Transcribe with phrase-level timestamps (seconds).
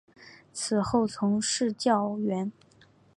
[0.51, 2.51] 此后从事教员。